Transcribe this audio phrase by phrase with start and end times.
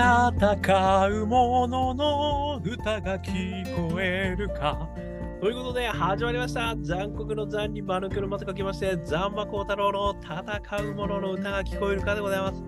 [0.00, 4.88] 戦う者のの歌が聞こえるか？
[5.42, 6.74] ということで、始まりました。
[6.80, 12.62] 残酷の残に間抜けのまと書きまして、残馬幸太郎の戦う者のの歌が聞こえるかでございます。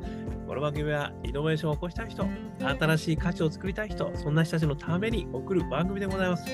[0.47, 2.27] この番組はイノベーションを起こしたい人、
[2.61, 6.45] 新しい価値を作りたい人、そんな人たちのために送る番組でございます。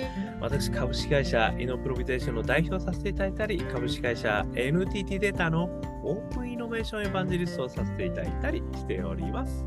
[0.41, 5.65] 私、株式会社イノプロビテーションの代表をさせていただいたり、株式会社 NTT データの
[6.05, 9.67] オープンイノベーションエヴァンジェリストをさせていただいたりしております。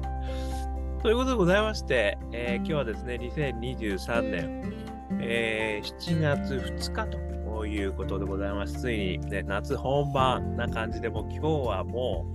[1.02, 4.74] ということでございまして、えー今日はですね、2023年、
[5.20, 8.82] えー7月2日ということでございます。
[8.82, 12.28] ついに、ね、夏本番な感じで、もう今日はも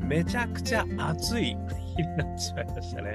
[0.00, 3.14] うめちゃくちゃ暑い日になってしまいましたね。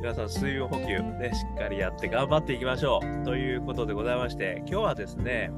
[0.00, 3.24] 皆さん、水分補給、ね、しっかりやって頑張っていきましょう。
[3.26, 5.50] ということでございまして、今日はですね、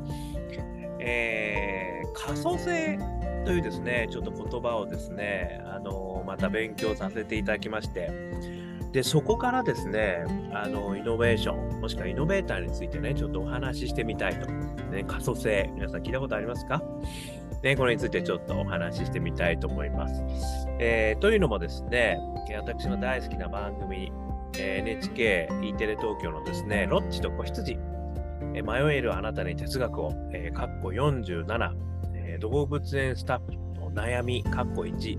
[0.99, 2.99] えー、可塑性
[3.45, 8.11] というですね、ちょっと言葉をですね、あのまた勉強させていただきまして、
[8.93, 14.47] で、そこからですね、あの、イノベーション、もしくはイノベーターについてね、ちょっとお話ししてみたいと。
[14.91, 16.83] ね、可塑性、皆さん聞いたことありますか？
[17.63, 20.23] ね、これについてちょっとお話ししてみたいと思います。
[20.79, 22.19] えーというのもですね、
[22.61, 24.13] 私の大好きな番組、
[24.59, 27.77] NHK、E テレ東京のですね、ロッチと子羊、
[28.53, 31.73] 迷えるあなたに哲学を、えー、かっこ47、
[32.15, 35.19] えー動物園スタッフの悩み、かっこ1、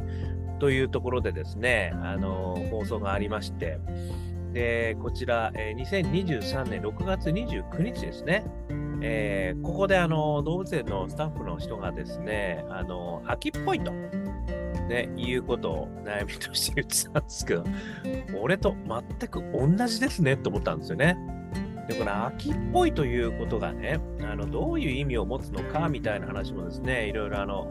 [0.64, 3.80] というところでですね、あの放送がありまして、
[4.54, 8.46] で、こちら、え2023年6月29日ですね、
[9.02, 17.66] えーここであの動物園のスタッフの人がですね、あの秋っぽいと、ね、いうことを悩みとして言ってたんですけど、
[18.42, 18.74] 俺と
[19.20, 21.18] 全く同じですねと思ったんですよね。
[21.90, 27.68] で、この秋っぽいということがね、あのどういう意味を持つのかみたいな話もですね、いろいろあの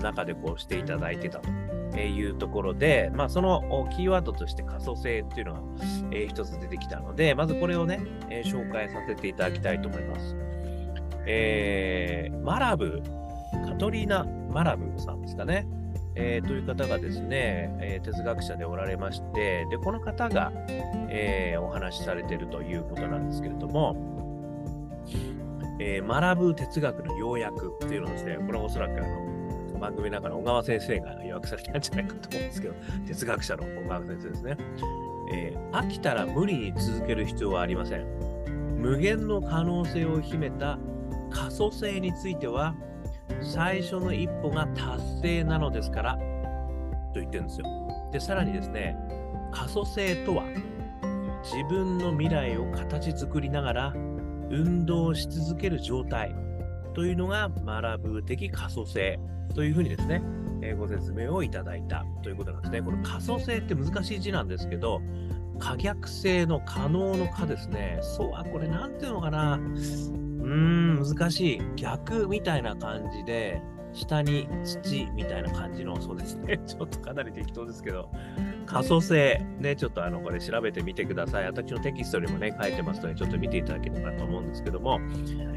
[0.00, 1.61] 中でこうしていただいてたと。
[1.94, 5.60] えーいうところで、まあ、そのキーワードとして可塑性っていうのが、
[6.10, 10.36] えー一つ出てきたので、まずこれをね、えー紹介させていただきたいと思います。
[11.26, 13.02] えーマラブ、
[13.66, 15.66] カトリーナ・マラブさんですかね。
[16.14, 20.52] えーという方がですね、えー哲学者でおられまして、で、この方が、
[21.08, 23.96] えーお話しされているということなんですけれども、
[25.80, 29.31] えー学ぶ哲学の要約っていうのですね、これはおそらくあの、
[29.82, 32.74] 番組の中の小川先生が予約されたんじゃないかと思うんですけど、
[33.08, 34.56] 哲学者の小川先生ですね。
[35.32, 38.06] えー飽きたら無理に続ける必要はありません。
[38.76, 40.78] 無限の可能性を秘めた
[41.30, 42.74] 可塑性については、
[43.40, 46.16] 最初の一歩が達成なのですから、
[47.14, 47.66] と言ってるんですよ。
[48.12, 48.96] で、さらにですね、
[49.50, 50.44] 可塑性とは、
[51.42, 53.94] 自分の未来を形作りながら
[54.50, 56.34] 運動し続ける状態
[56.94, 59.18] というのがマラブー的可塑性
[59.54, 60.22] というふうにですね、
[60.62, 62.82] えーご説明をいただいたということなんですね。
[62.82, 65.00] この可塑性って難しい字なんですけど、
[65.58, 67.98] 可逆性の可能の可ですね。
[68.02, 69.54] そう、あ、これなんていうのかな。
[69.56, 71.62] うーん、難しい。
[71.76, 73.60] 逆みたいな感じで、
[73.92, 76.58] 下に土みたいな感じの、そうですね。
[76.66, 78.08] ちょっとかなり適当ですけど、
[78.66, 81.46] 可塑性、ね、ちょっとあの、これ調べてみてください。
[81.46, 85.00] 私のテキストにもね、書いてますので、ちょっと見ていただければと思うんですけども、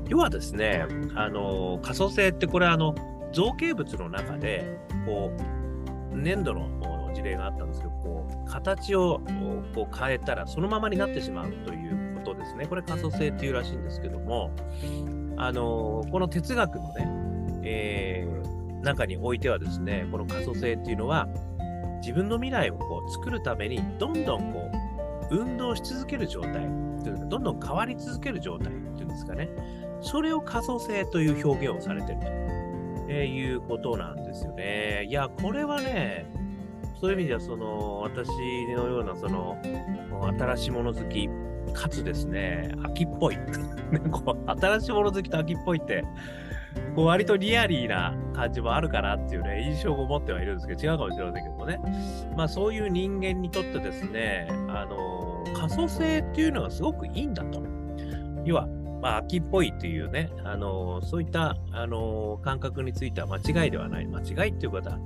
[0.07, 0.85] 要はですね、
[1.15, 2.93] あの、可塑性ってこれあの、
[3.31, 5.31] 造形物の中で、こ
[6.13, 9.21] う、粘土の事例があったんですけど、こう、形を
[9.73, 12.65] こう変えたら、そのままになってしまうということですね。
[12.67, 14.51] これ可塑性っていうらしいんですけども、
[15.37, 17.24] あの、この哲学のね、
[17.65, 18.55] えー
[18.85, 21.27] 中においてはですね、この可塑性っていうのは、
[22.01, 24.69] 自分の未来をこう作るために、どんどんこ
[25.31, 29.49] う、運動し続ける状態っていうか、どんどん変わり続ける状態っていうんですかね。
[30.01, 32.27] それを可塑性という表現をされてると、
[33.09, 35.05] えーいうことなんですよね。
[35.09, 36.31] いや、これはね、
[37.01, 38.29] そういう意味では、その、私
[38.75, 39.57] のような、その、
[40.37, 41.27] 新しいもの好き、
[41.73, 43.37] かつですね、秋っぽい。
[44.11, 46.03] こう新しいもの好きと秋っぽいって、
[46.95, 51.79] こう割とリアリーな感じもあるかなっていうね、印象を持ってはいるんですけど、違うかもしれませんけどもね。
[52.37, 57.61] まあそういう人間にとってですね、あの、可塑性っていうのがすごくいいんだと。
[58.45, 58.67] 要は、
[59.01, 64.07] まあ秋っぽいっていうね、あの、そういった、あの、感覚については間違いではない。
[64.07, 64.97] 間違いっていうことは、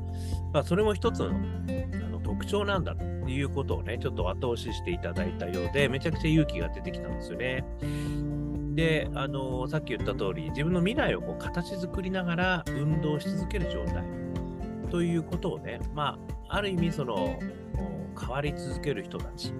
[0.53, 1.31] まあそれも一つのあ
[2.09, 7.63] の特徴なんだということをね、ちょっと後押ししていただいたようで、めちゃくちゃ勇気が出てきたんですよね。
[8.75, 14.03] で、あのさっき言った通り、自分の未来をこう形作りながら運動し続ける状態
[14.89, 16.17] ということをね、ま
[16.47, 17.39] あ、ある意味、その、
[18.19, 19.53] 変わり続ける人たち。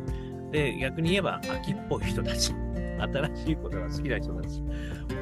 [0.52, 2.54] で、逆に言えば、秋っぽい人たち。
[3.00, 4.62] 新しいことが好きな人たち。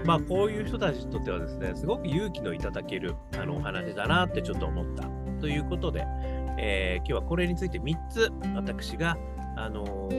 [0.05, 5.07] まあ、こういう人たちにとってはですね、すごく勇気のいただけるあのお話だなってちょっと思った。
[5.39, 6.03] ということで、
[6.57, 9.15] えー今日はこれについて3つ私が
[9.57, 10.09] あの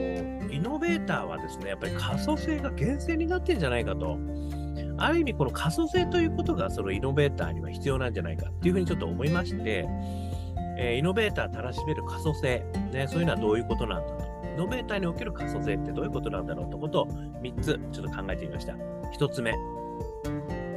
[0.51, 4.17] イノベーターはですね、やっぱり可塑性が厳選になってるんじゃないかと。
[4.97, 9.85] ある意味、この可塑性ということがそのイノベーターには必要なんじゃないかっていうふうにちょっと思いまして、
[10.77, 14.29] えー、イノベーターたらしめる可塑性、ね、そういうのはどういうことなんだと。
[14.45, 18.73] イノベーターにおける可塑性ってどういうことなんだろうってことを3つちょっと考えてみました。
[19.17, 19.53] 1つ目、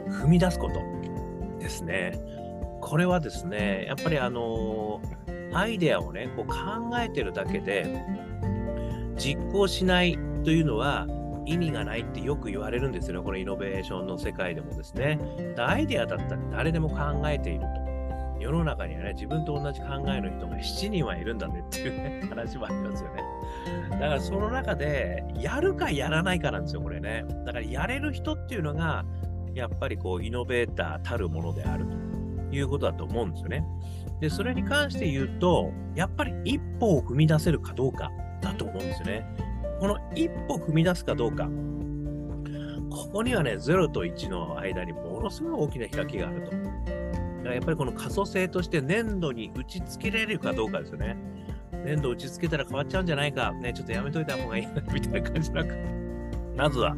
[0.09, 0.75] 踏み出すこと
[1.59, 2.13] ですね。
[2.81, 6.57] これはですね、やっぱりあのー、アイデアをね、こう考
[7.01, 8.05] えてるだけで、
[9.23, 11.07] 実行しないというのは
[11.47, 15.19] 意味がないってよく言われるんですよね、このイノベーションの世界でもですね。
[15.59, 17.67] アイデアだったら誰でも考えていると。
[18.41, 23.23] 世の中にはね、自分と同じ考えの人が7人はいるんだねっていうね、話もありますよね。
[23.91, 27.25] だからその中で、やるかやらないかなんですよ、これね。
[27.45, 29.05] だからやれる人っていうのが、
[29.55, 31.87] やっぱりこう、イノベーターたるものである
[32.51, 33.65] ということだと思うんですよね。
[34.21, 38.11] で、それに関して言うと、やっぱり一歩を踏み出せるかどうか
[38.43, 39.27] だと思うんですよね。
[39.81, 41.49] この一歩踏み出すかどうか、
[42.91, 46.51] ここにはね、0と1の間にものすごい大きな開きがあると。
[46.51, 46.61] だか
[47.45, 51.17] らやっぱりこの可塑性として粘土に打ち付けられるかどうかですよね。
[51.85, 55.75] 粘土打ち付けたら変わっちゃうんじゃないか、ね、ちょっとやめといた方がいいな、みたいな感じなく、
[56.57, 56.95] まずは、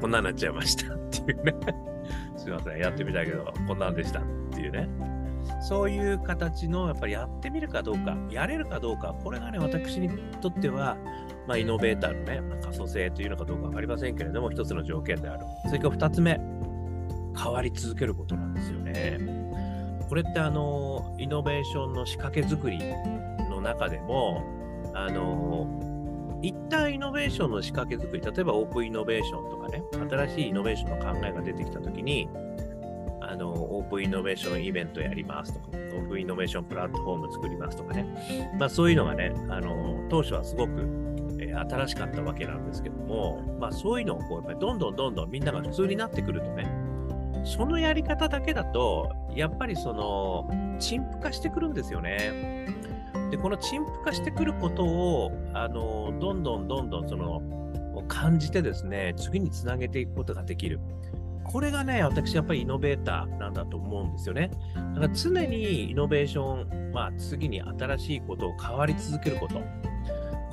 [0.00, 1.54] こんなになっちゃいましたっていうね。
[2.36, 4.22] すいません、やってみたいけど、こんなんでしたっ
[4.52, 4.88] ていうね。
[5.64, 10.10] そういう形の、やっぱりやってみるかどうか、やれるかどうか、これがね、私に
[10.42, 10.96] とっては、
[11.48, 15.44] まあ、イノベーターのね、まあ、可塑性というのかどうか分かりませんけれども、一つの条件である。
[15.66, 16.38] それから二つ目、
[17.42, 19.18] 変わり続けることなんですよね。
[20.06, 22.78] これってあの、イノベーションの仕掛け作り
[23.48, 24.42] の中でも、
[24.92, 25.66] あの、
[26.42, 32.28] 一旦イノベーションの仕掛け作り、例えばオープンイノベーションとかね、新しいイノベーションの考えが出てきたときに、
[33.34, 40.72] あの、オープンイノベーションイベントやりますとか、オープンイノベーションプラットフォーム作りますとかね、まあそういうのがね、あの、当初はすごく、
[41.40, 46.70] えー、新しかったわけなんですけども、まあそういうのをこう、やっぱりどんどんどんどんみんなが普通になってくるとね、
[47.44, 50.48] そのやり方だけだと、やっぱりその、
[50.78, 52.68] 陳腐化してくるんですよね。
[53.32, 57.42] で、この陳腐化してくることを、あの、どんどんどんどんその、
[58.06, 60.78] 感じてですね、次につなげていくことができる。
[61.44, 64.50] これがね、私やっぱりイノベーターなんだと思うんですよね。
[64.94, 69.62] だから常にイノベーション、まあ次に新しいことを変わり続けること。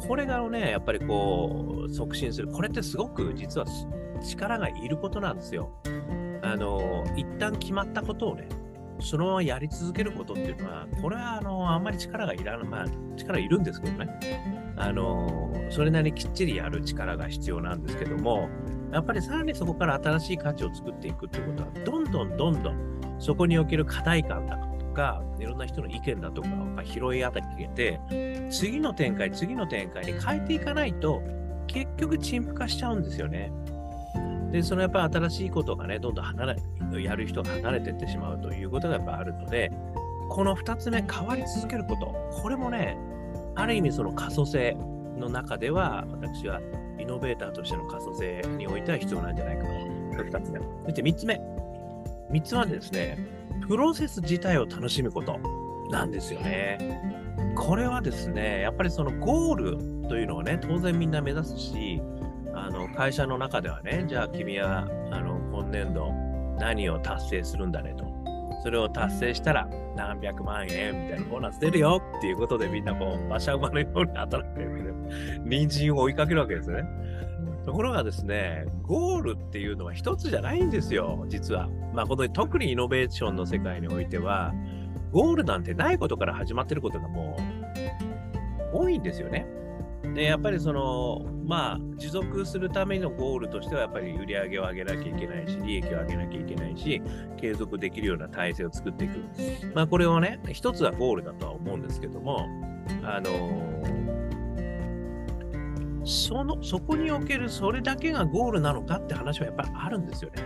[0.08, 2.48] これがね、やっぱりこう、促進する。
[2.48, 3.66] これってすごく実は
[4.24, 5.72] 力がいることなんですよ。
[6.42, 8.48] あの、一旦決まったことをね、
[9.00, 12.86] そのままやり続けることっていうのは、これはあのあんまり力がいらない、まあ
[13.18, 14.20] 力いるんですけどね、
[14.78, 18.48] あのそれなりにきっちりやる力が必要なんですけども、
[18.92, 28.00] やっぱりさらにそこから新しい価値を作っていくっていうことは、どんどんどんどんそこにおける課題感だとか、いろんな人の意見だとかを拾い上げて、
[28.50, 31.22] 次の展開、次の展開に変えていかないと、
[31.68, 33.52] 結局陳腐化しちゃうんですよね。
[34.52, 36.56] で、そのやっぱり新しいことがね、どんどん離
[36.92, 39.72] れ、やる人が離れていってしまうということがやっぱあるので、
[40.30, 42.98] この2つ目、変わり続けること、これもね、
[43.56, 44.78] ある意味その可塑性
[45.18, 46.60] の中では、私は
[47.02, 49.70] イノベーターとしての可塑性においては必要なんじゃないかと。
[49.70, 50.60] これ2つ目。
[50.60, 51.42] そして3つ目。
[52.32, 53.18] 3つはですね、
[53.68, 55.38] プロセス自体を楽しむこと
[55.90, 57.02] なんですよね。
[57.56, 59.56] これはですね、やっぱりそのゴー
[60.04, 62.02] ルというのをね、当然みんな目指すし、
[62.54, 66.12] あの会社の中ではね、じゃあ君はあの今年度
[66.60, 68.11] 何を達成するんだねと。
[68.62, 74.92] それを達成したら何百万円みたいなボーナス出るよっていうことでみんなこう馬車馬のように働いてるわけで、
[75.38, 76.84] 隣人を追いかけるわけですね。
[77.66, 81.70] ところがですね、ゴールっていうのは一つじゃないんですよ、実は。
[81.94, 84.54] まあ、この特にイノベーションの世界においては、
[85.12, 87.38] ゴールなんてないことから始まってることがも
[88.74, 89.46] う多いんですよね。
[90.14, 97.02] で、やっぱりその、まあ、持続するためのゴールとしては、やっぱり売り上げを上げなきゃいけないし、利益を上げなきゃいけないし、
[97.40, 99.20] 継続できるような体制を作っていく。
[99.74, 102.48] まあ、これをね、一つはゴールだとは思うんですけども、
[103.04, 103.32] あの、
[106.04, 110.42] その、そこにおけるそれだけがゴールなのかって話はやっぱりあるんですよね。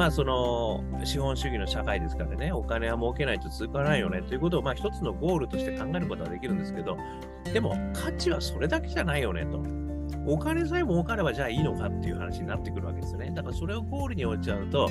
[0.00, 6.96] まあその資本主義の社会ですからね、お金は儲けないと続かないよねということをまあ一つのゴールとして考えることはできるんですけど、
[7.52, 9.62] でも価値はそれだけじゃないよねと。
[10.26, 13.30] お金さえ儲かればじゃあいいのかっていう話になってくるわけですね。
[13.34, 14.88] だからそれをゴールに置いちゃうと、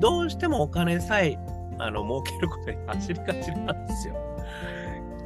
[0.00, 1.38] どうしてもお金さえ
[1.78, 4.16] あの儲けることに走りがちなんですよ。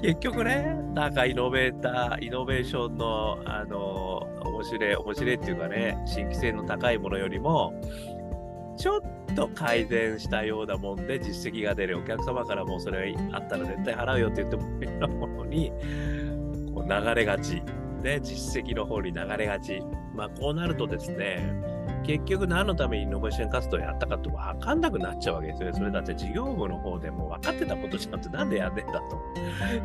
[0.02, 7.72] 結局ね、なんかイノベーター、イノベーションの、あの、面白い、面白いっていうかね、新規性の高いものよりも、
[8.82, 9.00] ちょっ
[9.36, 15.70] と改善したようなもんで実績が出るお客様からもそれあったら絶対払うよって言ってもらうものに
[16.74, 17.62] こう流れがち。
[18.02, 19.80] ね、実績の方に流れがち。
[20.16, 21.54] まあ、こうなるとですね、
[22.04, 25.78] 結局何のためにイノベーション活動やったかって分かんなくなっちゃうわけですよね。
[25.78, 29.00] それだって事業部の方でも分かってたことじゃなくてなんでやんねんだ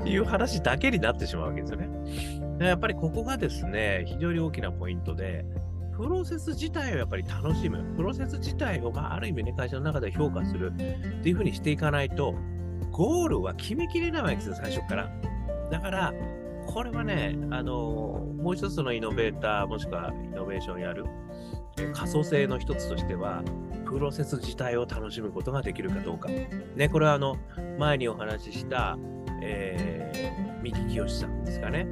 [0.04, 2.66] という話だけになってしまうわけですよね。
[2.66, 5.46] やっぱりここがですね、非常に大きなポイントで、
[5.98, 10.77] プロセス自体をやっぱり楽しむ、プロセス自体を、まあ、ある意味ね、会社の中で評価するっ
[11.24, 12.36] ていうふうにしていかないと、
[12.92, 15.10] ゴールは決めきれないわけですよ、最初から。
[15.72, 16.13] だから、
[16.68, 17.74] これはね、あの
[18.38, 21.06] もう一つのイノベーター、もしくはイノベーションやる、
[21.94, 23.42] 可塑性の一つとしては、
[23.88, 26.30] プロセス自体を楽しむことができるかどうか。
[26.30, 27.38] ね、これはあの
[27.80, 29.00] 前にお話しした、
[29.42, 31.88] えー、三木清さんですかね。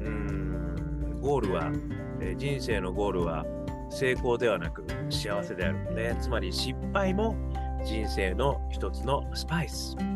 [0.00, 1.70] うんゴールは、
[2.20, 3.44] えー、人生のゴールは
[3.90, 5.94] 成功ではなく幸せである。
[5.94, 7.34] ね、つまり失敗も
[7.84, 9.96] 人生の一つのスパイス。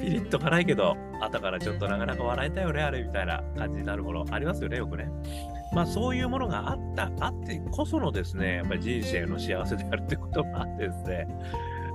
[0.00, 5.08] ピリッと辛いけど、後からちょっとなかなか笑えたよね、あれみたいな感じになるものありますよね、よくね。
[5.72, 11.28] まあそういうものがあった、あってこそのですね、やっぱり人生の幸せであるってこともあってですね、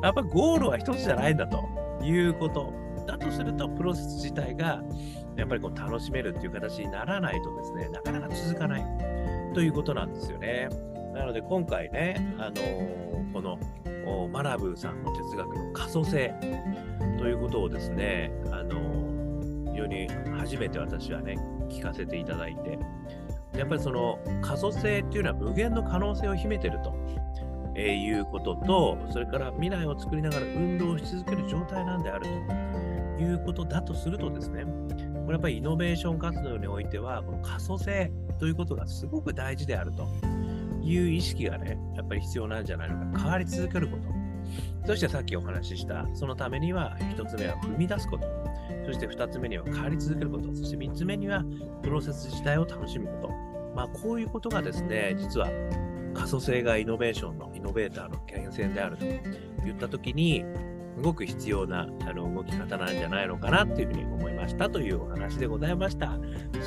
[0.04, 1.60] やっぱゴールは一つじゃないんだと
[2.04, 2.72] いうこと。
[3.08, 4.84] だとすると、プロセス自体が
[5.38, 8.86] やっぱりこう楽しめるっていう形にならないとですね、なかなか続かない
[9.54, 10.70] ということなんですよね。
[11.14, 13.58] なので今回ね、あのー、この
[14.30, 16.34] マラブーさんの哲学の可塑性
[17.18, 21.36] ということをですね、あのー、非常に初めて私はね、
[21.70, 22.80] 聞かせていただいて、
[23.58, 26.96] やっぱりその可塑性っていうのは無限の可能性を秘めてると。
[27.80, 32.26] えー、いうことと、それから未来を作りながら運動し続ける状態なんである
[33.20, 34.66] ということだとするとですね、
[35.28, 40.08] これやっぱりイノベーション活動においては、この可塑性ということがすごく大事であると
[40.82, 44.04] いう意識がね、やっぱり必要なんじゃないのか、変わり続けること。
[44.88, 48.26] そしてさっきお話しした、そのためには1つ目は踏み出すこと。
[48.86, 50.56] そして2つ目には変わり続けること。
[50.56, 51.44] そして3つ目には
[51.84, 53.30] プロセス自体を楽しむこと。
[53.76, 55.50] まあ、こういうことがですね、実は
[56.14, 59.06] 可塑性がイノベーションのイノベーターの源泉であると
[59.66, 60.46] 言ったときに、
[60.98, 66.18] すごく必要なあの動き方なんじゃないのかなっていうふうに思いましたというお話でございました。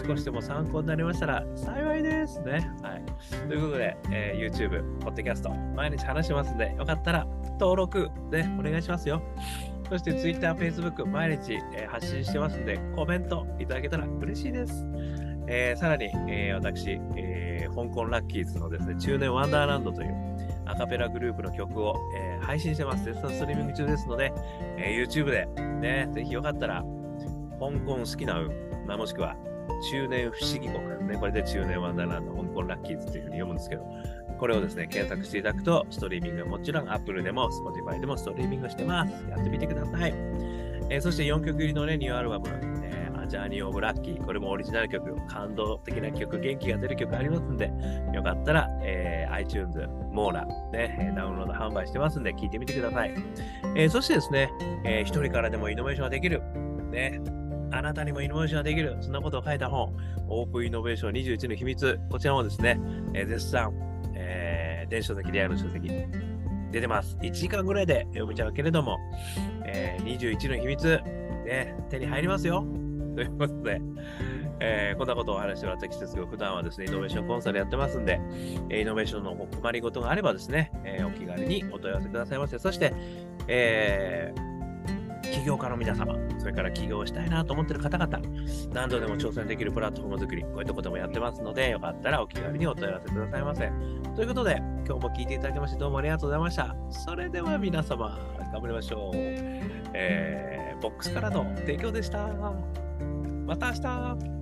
[0.07, 2.71] 少しでも参考になりましたら幸いですね。
[2.81, 3.05] はい。
[3.49, 7.27] ということで、えー、YouTube、Podcast、毎日話しますんで、よかったら
[7.59, 9.21] 登録でお願いしますよ。
[9.89, 14.87] そして Twitter、Facebook、毎日、えー、発信してますんで、コメントいただけたら嬉しいです。
[15.49, 20.30] えー、さらに、えー、私、えー、香港ラッキーズのですね、中年ワンダーランドという
[20.71, 23.05] アカペラグループの曲を、えー、配信してます。
[23.05, 24.33] 絶賛ストリーミング中ですので、
[24.77, 25.47] えー、YouTube で、
[25.81, 26.85] ね、ぜひよかったら、
[27.59, 28.49] 香港好きな運、
[28.87, 29.37] まあ、もしくは、
[29.91, 33.85] 中年不思議国、ね、これで中年ワンダーランド、香港ラッキーズというふうに読むんですけど、
[34.39, 39.13] これをですね、検索していただくと、ストリーミングはもちろん Apple でも Spotify でもストリーミングしてます。
[39.29, 40.15] やってみてください。
[40.89, 42.49] えー、そして4曲入りのね、ニューアルバム、
[43.31, 44.25] ジャーニー・オブ・ラッキー。
[44.25, 47.73] これもオリジナル曲、感動的な曲、元気が出る曲ありますんで、
[48.13, 53.15] よかったら、えー、iTunes、モーラ、ね、ダウンロード販売してますんで、聞いてみてください。
[53.77, 54.51] えー、そしてですね、
[54.85, 56.43] えー、一人からでもイノベーションができる。
[56.91, 57.21] ね、
[57.71, 58.97] あなたにもイノベーションができる。
[59.01, 59.95] そんなことを書いた本、
[60.29, 62.01] オープンイノベーション21の秘密。
[62.11, 62.81] こちらもですね、
[63.15, 63.73] えー、絶賛、
[64.15, 65.89] えー、電子書籍、リアル書籍、
[66.73, 67.17] 出てます。
[67.23, 68.99] 1時間ぐらいで読めちゃうけれども、
[69.65, 71.01] えー、21の秘密、
[71.47, 72.90] ね、手に入りますよ。
[73.15, 73.81] ということで、
[74.61, 78.21] えー、こんなことをお話してもらった季節が普段はですね、イノベーションコンサルやってますんで、
[78.71, 82.59] イノベーションのお困りごとがあればですね、えー、お気軽にお問い合わせくださいませ。
[82.59, 82.93] そして、
[83.49, 84.51] えー、
[85.31, 88.21] 起業家の皆様、それから起業したいなと思っている方々、
[88.73, 93.73] 何度でも挑戦できるプラットフォーム作り、こういったこともやってますので、よかったらお気軽にお問い合わせくださいませ。
[94.17, 96.77] ということで、今日も聞いていただきましてどうもありがとうございました。
[96.91, 98.19] それでは皆様、
[98.53, 99.17] 頑張りましょう。
[99.95, 102.90] えー、ボックスからの提供でした。
[103.51, 104.41] また明日。